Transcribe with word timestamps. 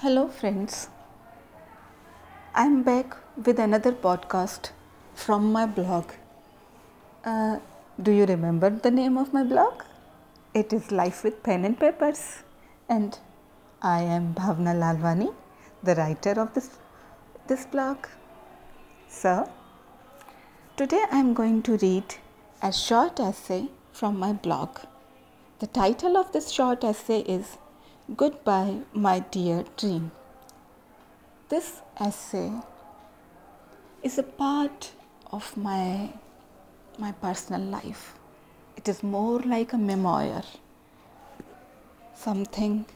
Hello, 0.00 0.28
friends. 0.28 0.90
I'm 2.54 2.82
back 2.82 3.16
with 3.46 3.58
another 3.58 3.92
podcast 3.92 4.68
from 5.14 5.50
my 5.52 5.64
blog. 5.64 6.10
Uh, 7.24 7.60
do 8.02 8.12
you 8.12 8.26
remember 8.26 8.68
the 8.68 8.90
name 8.90 9.16
of 9.16 9.32
my 9.32 9.42
blog? 9.42 9.84
It 10.52 10.74
is 10.74 10.92
Life 10.92 11.24
with 11.24 11.42
Pen 11.42 11.64
and 11.64 11.80
Papers. 11.80 12.42
And 12.90 13.18
I 13.80 14.02
am 14.02 14.34
Bhavna 14.34 14.74
Lalwani, 14.82 15.34
the 15.82 15.94
writer 15.94 16.38
of 16.42 16.52
this, 16.52 16.68
this 17.46 17.64
blog. 17.64 18.06
So, 19.08 19.50
today 20.76 21.04
I'm 21.10 21.32
going 21.32 21.62
to 21.62 21.78
read 21.78 22.16
a 22.60 22.70
short 22.70 23.18
essay 23.18 23.70
from 23.92 24.18
my 24.18 24.34
blog. 24.34 24.78
The 25.60 25.68
title 25.68 26.18
of 26.18 26.32
this 26.32 26.50
short 26.50 26.84
essay 26.84 27.20
is 27.20 27.56
Goodbye, 28.14 28.82
My 28.92 29.18
Dear 29.18 29.64
Dream. 29.76 30.12
This 31.48 31.80
essay 31.98 32.52
is 34.00 34.16
a 34.16 34.22
part 34.22 34.92
of 35.32 35.56
my, 35.56 36.12
my 37.00 37.10
personal 37.10 37.62
life. 37.62 38.14
It 38.76 38.88
is 38.88 39.02
more 39.02 39.40
like 39.40 39.72
a 39.72 39.76
memoir, 39.76 40.44
something 42.14 42.86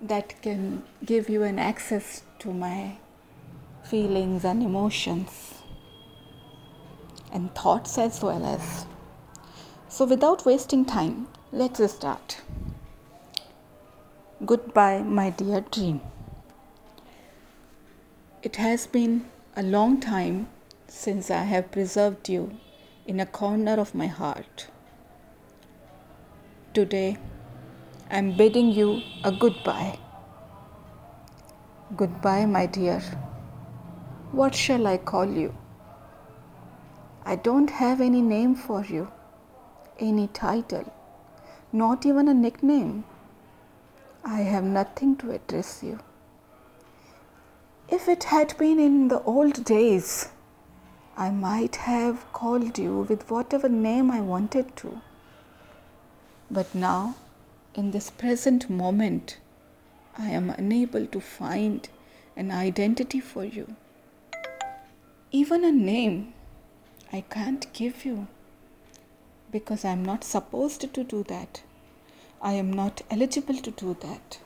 that 0.00 0.40
can 0.40 0.84
give 1.04 1.28
you 1.28 1.42
an 1.42 1.58
access 1.58 2.22
to 2.38 2.50
my 2.50 2.96
feelings 3.84 4.46
and 4.46 4.62
emotions 4.62 5.52
and 7.30 7.54
thoughts 7.54 7.98
as 7.98 8.22
well 8.22 8.46
as. 8.46 8.86
So, 9.90 10.06
without 10.06 10.46
wasting 10.46 10.86
time, 10.86 11.28
let's 11.52 11.92
start. 11.92 12.40
Goodbye, 14.44 15.02
my 15.02 15.30
dear 15.30 15.60
dream. 15.60 16.00
It 18.42 18.56
has 18.56 18.88
been 18.88 19.26
a 19.54 19.62
long 19.62 20.00
time 20.00 20.48
since 20.88 21.30
I 21.30 21.44
have 21.44 21.70
preserved 21.70 22.28
you 22.28 22.58
in 23.06 23.20
a 23.20 23.26
corner 23.26 23.74
of 23.78 23.94
my 23.94 24.08
heart. 24.08 24.66
Today, 26.74 27.18
I 28.10 28.18
am 28.18 28.36
bidding 28.36 28.72
you 28.72 29.02
a 29.22 29.30
goodbye. 29.30 30.00
Goodbye, 31.96 32.44
my 32.46 32.66
dear. 32.66 33.00
What 34.32 34.56
shall 34.56 34.88
I 34.88 34.96
call 34.96 35.26
you? 35.26 35.54
I 37.24 37.36
don't 37.36 37.70
have 37.70 38.00
any 38.00 38.22
name 38.22 38.56
for 38.56 38.84
you, 38.84 39.08
any 40.00 40.26
title, 40.26 40.92
not 41.72 42.04
even 42.04 42.26
a 42.26 42.34
nickname. 42.34 43.04
I 44.24 44.40
have 44.40 44.64
nothing 44.64 45.16
to 45.16 45.32
address 45.32 45.82
you. 45.82 45.98
If 47.88 48.08
it 48.08 48.24
had 48.24 48.56
been 48.56 48.78
in 48.78 49.08
the 49.08 49.22
old 49.24 49.64
days, 49.64 50.28
I 51.16 51.30
might 51.30 51.76
have 51.76 52.32
called 52.32 52.78
you 52.78 53.00
with 53.08 53.30
whatever 53.30 53.68
name 53.68 54.10
I 54.10 54.20
wanted 54.20 54.76
to. 54.76 55.00
But 56.50 56.74
now, 56.74 57.16
in 57.74 57.90
this 57.90 58.10
present 58.10 58.70
moment, 58.70 59.38
I 60.16 60.28
am 60.28 60.50
unable 60.50 61.06
to 61.06 61.20
find 61.20 61.88
an 62.36 62.50
identity 62.50 63.20
for 63.20 63.44
you. 63.44 63.76
Even 65.32 65.64
a 65.64 65.72
name 65.72 66.34
I 67.12 67.22
can't 67.22 67.70
give 67.72 68.04
you 68.04 68.28
because 69.50 69.84
I 69.84 69.90
am 69.90 70.04
not 70.04 70.24
supposed 70.24 70.80
to 70.94 71.04
do 71.04 71.22
that. 71.24 71.62
I 72.44 72.54
am 72.54 72.72
not 72.72 73.02
eligible 73.08 73.54
to 73.54 73.70
do 73.70 73.96
that. 74.00 74.40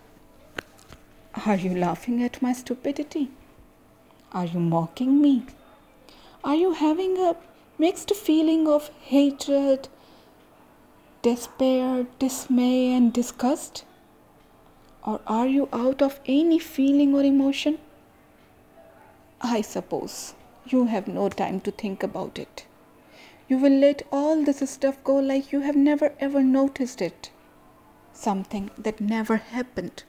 Are 1.47 1.57
you 1.57 1.75
laughing 1.75 2.23
at 2.23 2.43
my 2.43 2.53
stupidity? 2.53 3.31
Are 4.33 4.45
you 4.45 4.61
mocking 4.61 5.23
me? 5.23 5.47
Are 6.45 6.55
you 6.55 6.73
having 6.75 7.17
a 7.17 7.37
mixed 7.79 8.15
feeling 8.15 8.69
of 8.69 8.91
hatred, 9.01 9.89
despair, 11.23 12.07
dismay, 12.19 12.93
and 12.93 13.15
disgust? 13.15 13.87
Or 15.03 15.23
are 15.27 15.47
you 15.47 15.67
out 15.73 16.03
of 16.03 16.21
any 16.27 16.59
feeling 16.59 17.15
or 17.15 17.23
emotion? 17.23 17.79
I 19.41 19.63
suppose 19.63 20.35
you 20.67 20.85
have 20.85 21.09
no 21.09 21.31
time 21.31 21.63
to 21.63 21.71
think 21.71 22.03
about 22.03 22.39
it. 22.39 22.67
You 23.49 23.57
will 23.57 23.79
let 23.79 24.03
all 24.13 24.45
this 24.45 24.69
stuff 24.71 25.03
go 25.03 25.17
like 25.17 25.51
you 25.51 25.61
have 25.61 25.77
never 25.77 26.13
ever 26.21 26.43
noticed 26.43 27.01
it 27.01 27.31
something 28.17 28.71
that 28.79 29.01
never 29.01 29.37
happened, 29.37 30.03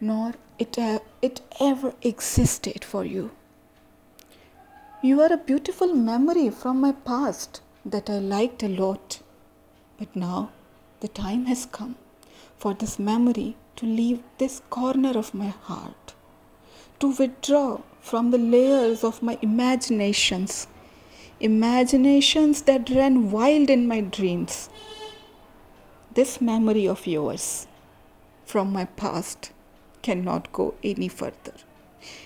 nor 0.00 0.34
it, 0.58 0.78
uh, 0.78 0.98
it 1.20 1.40
ever 1.60 1.94
existed 2.02 2.84
for 2.84 3.04
you. 3.04 3.30
You 5.02 5.20
are 5.20 5.32
a 5.32 5.36
beautiful 5.36 5.94
memory 5.94 6.50
from 6.50 6.80
my 6.80 6.92
past 6.92 7.60
that 7.84 8.08
I 8.08 8.18
liked 8.18 8.62
a 8.62 8.68
lot. 8.68 9.20
But 9.98 10.14
now 10.14 10.50
the 11.00 11.08
time 11.08 11.46
has 11.46 11.66
come 11.66 11.96
for 12.56 12.74
this 12.74 12.98
memory 12.98 13.56
to 13.76 13.86
leave 13.86 14.22
this 14.38 14.62
corner 14.70 15.16
of 15.18 15.34
my 15.34 15.48
heart, 15.48 16.14
to 17.00 17.14
withdraw 17.16 17.80
from 18.00 18.30
the 18.30 18.38
layers 18.38 19.02
of 19.02 19.22
my 19.22 19.38
imaginations, 19.42 20.68
imaginations 21.40 22.62
that 22.62 22.90
ran 22.90 23.30
wild 23.30 23.70
in 23.70 23.88
my 23.88 24.00
dreams 24.00 24.68
this 26.14 26.40
memory 26.40 26.86
of 26.86 27.06
yours 27.06 27.66
from 28.44 28.72
my 28.72 28.84
past 28.84 29.50
cannot 30.02 30.52
go 30.52 30.74
any 30.82 31.08
further. 31.08 31.54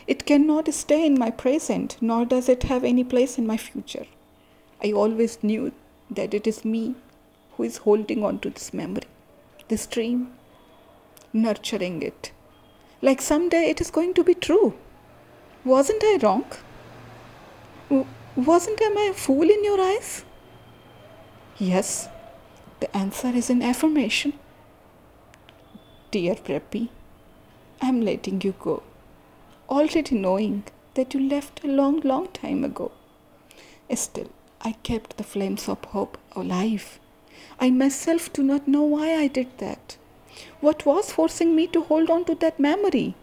It 0.07 0.25
cannot 0.27 0.73
stay 0.73 1.05
in 1.07 1.19
my 1.19 1.31
present, 1.31 1.97
nor 2.01 2.25
does 2.25 2.49
it 2.49 2.65
have 2.65 2.85
any 2.85 3.05
place 3.05 3.39
in 3.39 3.47
my 3.47 3.57
future. 3.57 4.07
I 4.83 4.93
always 4.93 5.43
knew 5.43 5.73
that 6.11 6.35
it 6.35 6.47
is 6.47 6.65
me 6.65 6.95
who 7.57 7.65
is 7.65 7.79
holding 7.79 8.25
on 8.25 8.39
to 8.41 8.51
this 8.51 8.73
memory, 8.73 9.09
this 9.69 9.87
dream, 9.87 10.33
nurturing 11.33 12.03
it. 12.03 12.33
Like 13.03 13.21
someday 13.21 13.69
it 13.71 13.81
is 13.81 13.91
going 13.91 14.15
to 14.15 14.25
be 14.25 14.35
true. 14.35 14.75
Wasn't 15.65 16.03
I 16.03 16.19
wrong? 16.23 16.45
Wasn't 18.35 18.81
I 18.83 19.09
a 19.11 19.15
fool 19.15 19.49
in 19.51 19.65
your 19.65 19.81
eyes? 19.81 20.25
Yes, 21.59 22.09
the 22.87 22.97
answer 22.97 23.29
is 23.29 23.51
an 23.51 23.63
affirmation. 23.63 24.33
Dear 26.11 26.35
Preppy, 26.35 26.89
I'm 27.83 28.01
letting 28.01 28.41
you 28.43 28.55
go, 28.61 28.83
already 29.69 30.17
knowing 30.17 30.65
that 30.95 31.13
you 31.13 31.21
left 31.29 31.65
a 31.65 31.69
long, 31.69 32.01
long 32.01 32.29
time 32.29 32.63
ago. 32.65 32.93
Still, 33.93 34.31
I 34.61 34.73
kept 34.83 35.17
the 35.17 35.25
flames 35.25 35.69
of 35.69 35.85
hope 35.87 36.17
alive. 36.33 37.01
I 37.59 37.71
myself 37.71 38.33
do 38.33 38.43
not 38.43 38.69
know 38.69 38.83
why 38.83 39.15
I 39.17 39.27
did 39.27 39.59
that. 39.59 39.97
What 40.61 40.87
was 40.87 41.13
forcing 41.13 41.57
me 41.57 41.67
to 41.69 41.83
hold 41.83 42.09
on 42.09 42.25
to 42.27 42.35
that 42.37 42.61
memory? 42.61 43.15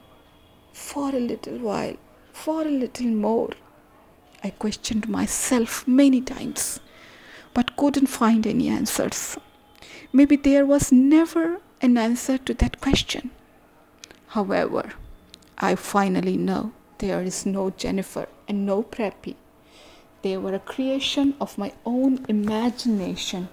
For 0.73 1.09
a 1.09 1.19
little 1.31 1.59
while, 1.59 1.95
for 2.33 2.63
a 2.63 2.77
little 2.83 3.07
more. 3.07 3.51
I 4.43 4.49
questioned 4.49 5.07
myself 5.07 5.87
many 5.87 6.19
times 6.19 6.79
but 7.53 7.77
couldn't 7.77 8.07
find 8.07 8.47
any 8.47 8.67
answers. 8.67 9.37
Maybe 10.15 10.35
there 10.35 10.63
was 10.63 10.91
never 10.91 11.59
an 11.81 11.97
answer 11.97 12.37
to 12.37 12.53
that 12.53 12.79
question. 12.79 13.31
However, 14.27 14.93
I 15.57 15.73
finally 15.73 16.37
know 16.37 16.71
there 16.99 17.23
is 17.23 17.47
no 17.47 17.71
Jennifer 17.71 18.27
and 18.47 18.63
no 18.63 18.83
Preppy. 18.83 19.35
They 20.21 20.37
were 20.37 20.53
a 20.53 20.59
creation 20.59 21.33
of 21.41 21.57
my 21.57 21.73
own 21.83 22.25
imagination. 22.29 23.49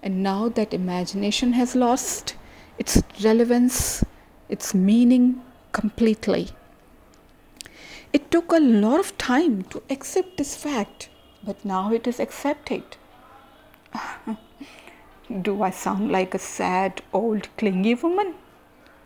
And 0.00 0.22
now 0.22 0.48
that 0.50 0.72
imagination 0.72 1.54
has 1.54 1.74
lost 1.74 2.36
its 2.78 3.02
relevance, 3.24 4.04
its 4.48 4.72
meaning 4.72 5.42
completely. 5.72 6.50
It 8.12 8.30
took 8.30 8.52
a 8.52 8.60
lot 8.60 9.00
of 9.00 9.18
time 9.18 9.64
to 9.64 9.82
accept 9.90 10.36
this 10.36 10.54
fact, 10.54 11.08
but 11.42 11.64
now 11.64 11.92
it 11.92 12.06
is 12.06 12.20
accepted. 12.20 12.84
Do 15.30 15.62
I 15.62 15.70
sound 15.70 16.10
like 16.10 16.34
a 16.34 16.38
sad, 16.38 17.02
old, 17.12 17.48
clingy 17.58 17.94
woman? 17.94 18.34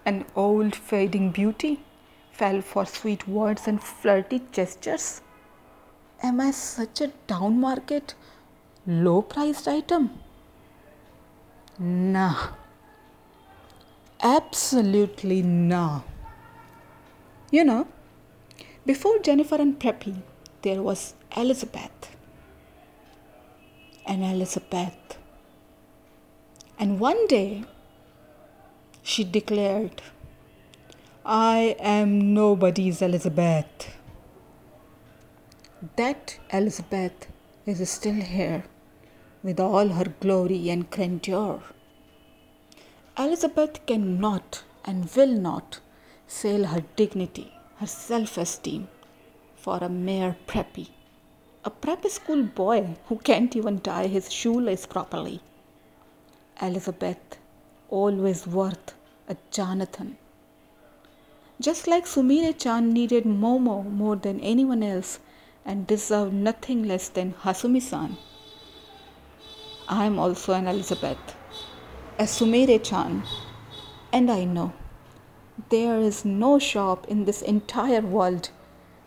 An 0.06 0.24
old, 0.36 0.76
fading 0.76 1.32
beauty, 1.32 1.80
fell 2.30 2.60
for 2.60 2.86
sweet 2.86 3.26
words 3.26 3.66
and 3.66 3.82
flirty 3.82 4.42
gestures? 4.52 5.20
Am 6.22 6.40
I 6.40 6.52
such 6.52 7.00
a 7.00 7.08
down 7.26 7.58
market, 7.60 8.14
low 8.86 9.22
priced 9.22 9.66
item? 9.66 10.20
Nah. 11.78 12.50
Absolutely 14.22 15.42
nah. 15.42 16.02
You 17.50 17.64
know, 17.64 17.88
before 18.86 19.18
Jennifer 19.18 19.56
and 19.56 19.76
Preppy, 19.80 20.22
there 20.62 20.82
was 20.82 21.14
Elizabeth 21.36 22.14
and 24.06 24.22
Elizabeth. 24.22 25.18
And 26.82 26.98
one 26.98 27.28
day 27.28 27.62
she 29.04 29.22
declared, 29.22 30.02
I 31.24 31.76
am 31.78 32.34
nobody's 32.34 33.00
Elizabeth. 33.00 33.94
That 35.94 36.40
Elizabeth 36.52 37.28
is 37.66 37.88
still 37.88 38.20
here 38.30 38.64
with 39.44 39.60
all 39.60 39.90
her 39.98 40.06
glory 40.18 40.70
and 40.70 40.90
grandeur. 40.90 41.62
Elizabeth 43.16 43.86
cannot 43.86 44.64
and 44.84 45.08
will 45.14 45.36
not 45.50 45.78
sell 46.26 46.64
her 46.64 46.82
dignity, 46.96 47.54
her 47.76 47.86
self 47.86 48.36
esteem 48.36 48.88
for 49.54 49.78
a 49.78 49.88
mere 49.88 50.34
preppy, 50.48 50.88
a 51.64 51.70
prep 51.70 52.04
school 52.06 52.42
boy 52.42 52.96
who 53.06 53.18
can't 53.18 53.54
even 53.54 53.78
tie 53.78 54.08
his 54.08 54.32
shoelace 54.32 54.84
properly. 54.84 55.40
Elizabeth, 56.62 57.38
always 57.90 58.46
worth 58.46 58.94
a 59.28 59.36
Jonathan 59.50 60.16
just 61.62 61.86
like 61.86 62.06
Sumire 62.06 62.58
Chan 62.58 62.92
needed 62.92 63.22
Momo 63.24 63.88
more 63.88 64.16
than 64.16 64.40
anyone 64.40 64.82
else 64.82 65.20
and 65.64 65.86
deserved 65.86 66.32
nothing 66.32 66.82
less 66.82 67.08
than 67.08 67.34
Hasumi 67.44 67.80
san. 67.80 68.16
I 69.88 70.06
am 70.06 70.18
also 70.18 70.54
an 70.54 70.66
Elizabeth, 70.66 71.36
a 72.18 72.24
Sumire 72.24 72.82
Chan, 72.82 73.22
and 74.12 74.28
I 74.28 74.42
know 74.42 74.72
there 75.68 76.00
is 76.00 76.24
no 76.24 76.58
shop 76.58 77.06
in 77.06 77.26
this 77.26 77.42
entire 77.42 78.00
world 78.00 78.50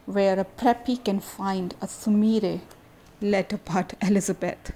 where 0.05 0.39
a 0.39 0.45
preppy 0.45 1.03
can 1.03 1.19
find 1.19 1.75
a 1.81 1.87
Sumire, 1.87 2.61
let 3.19 3.51
apart 3.51 3.95
Elizabeth. 4.01 4.71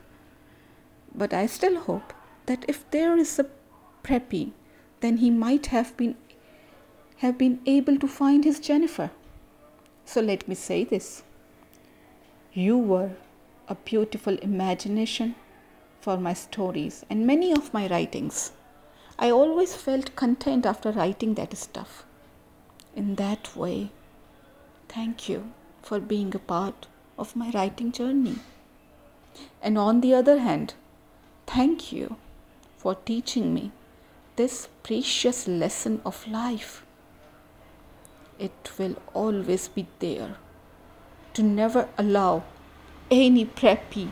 But 1.16 1.34
I 1.34 1.46
still 1.46 1.80
hope 1.80 2.12
that 2.50 2.66
if 2.68 2.90
there 2.90 3.16
is 3.16 3.38
a 3.38 3.46
preppy, 4.04 4.51
then 5.01 5.18
he 5.18 5.30
might 5.30 5.68
have 5.68 5.96
been 5.96 6.16
have 7.24 7.38
been 7.38 7.60
able 7.66 7.98
to 8.04 8.07
find 8.07 8.44
his 8.44 8.60
Jennifer. 8.68 9.12
So 10.06 10.22
let 10.22 10.48
me 10.48 10.56
say 10.56 10.84
this 10.84 11.22
you 12.51 12.78
were 12.92 13.12
a 13.68 13.75
beautiful 13.90 14.40
imagination 14.48 15.36
for 16.01 16.18
my 16.18 16.34
stories 16.34 17.06
and 17.10 17.28
many 17.28 17.51
of 17.51 17.74
my 17.74 17.88
writings. 17.88 18.51
I 19.19 19.30
always 19.30 19.75
felt 19.75 20.16
content 20.16 20.66
after 20.66 20.92
writing 20.92 21.36
that 21.36 21.56
stuff. 21.56 22.04
In 22.96 23.13
that 23.16 23.56
way, 23.56 23.92
thank 24.88 25.30
you 25.30 25.51
for 25.84 26.00
being 26.00 26.34
a 26.34 26.46
part 26.54 26.88
of 27.18 27.36
my 27.36 27.51
writing 27.51 27.92
journey. 27.92 28.38
And 29.62 29.78
on 29.78 30.01
the 30.01 30.16
other 30.16 30.40
hand, 30.40 30.74
thank 31.46 31.92
you 31.92 32.16
for 32.80 32.96
teaching 32.96 33.54
me 33.54 33.72
this 34.36 34.70
precious 34.84 35.48
lesson 35.48 36.02
of 36.04 36.28
life 36.28 36.84
it 38.40 38.72
will 38.78 38.96
always 39.14 39.68
be 39.68 39.86
there. 40.00 40.38
To 41.34 41.44
never 41.44 41.90
allow 41.98 42.44
any 43.12 43.46
preppy 43.46 44.10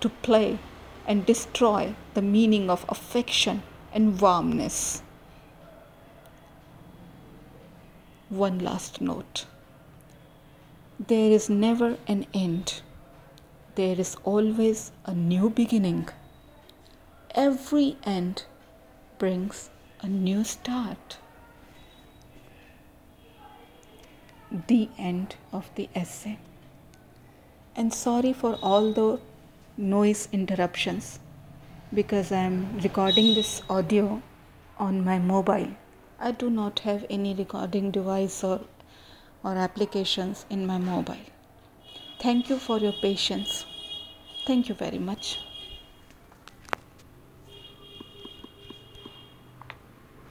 to 0.00 0.08
play 0.08 0.58
and 1.06 1.24
destroy 1.24 1.94
the 2.14 2.22
meaning 2.22 2.68
of 2.68 2.84
affection 2.88 3.62
and 3.92 4.20
warmness. 4.20 5.02
One 8.28 8.58
last 8.58 9.00
note 9.00 9.46
there 11.00 11.30
is 11.30 11.48
never 11.48 11.96
an 12.08 12.26
end, 12.34 12.82
there 13.76 13.98
is 13.98 14.16
always 14.24 14.90
a 15.06 15.14
new 15.14 15.48
beginning. 15.48 16.08
Every 17.40 17.96
end 18.04 18.42
brings 19.18 19.70
a 20.00 20.08
new 20.08 20.42
start. 20.42 21.18
the 24.66 24.88
end 24.98 25.36
of 25.52 25.70
the 25.74 25.88
essay. 25.94 26.38
And 27.76 27.92
sorry 27.94 28.32
for 28.32 28.58
all 28.62 28.92
the 28.92 29.20
noise 29.76 30.28
interruptions 30.32 31.20
because 31.94 32.32
I 32.32 32.38
am 32.38 32.78
recording 32.80 33.34
this 33.34 33.62
audio 33.70 34.22
on 34.78 35.04
my 35.04 35.18
mobile. 35.18 35.68
I 36.18 36.32
do 36.32 36.50
not 36.50 36.80
have 36.80 37.06
any 37.08 37.34
recording 37.34 37.90
device 37.90 38.42
or, 38.42 38.60
or 39.44 39.54
applications 39.54 40.44
in 40.50 40.66
my 40.66 40.78
mobile. 40.78 41.26
Thank 42.20 42.48
you 42.50 42.58
for 42.58 42.78
your 42.78 42.94
patience. 43.00 43.64
Thank 44.46 44.68
you 44.68 44.74
very 44.74 44.98
much. 44.98 45.38